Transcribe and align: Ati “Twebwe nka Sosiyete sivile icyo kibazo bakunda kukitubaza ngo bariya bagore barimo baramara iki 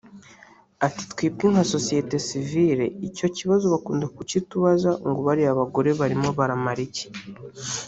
Ati 0.85 1.03
“Twebwe 1.11 1.45
nka 1.53 1.63
Sosiyete 1.73 2.15
sivile 2.27 2.85
icyo 3.07 3.27
kibazo 3.37 3.65
bakunda 3.73 4.05
kukitubaza 4.15 4.89
ngo 5.09 5.19
bariya 5.27 5.59
bagore 5.59 5.89
barimo 5.99 6.29
baramara 6.39 6.81
iki 6.87 7.05